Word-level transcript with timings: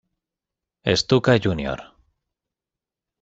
Stuka 1.01 1.37
Jr. 1.43 1.79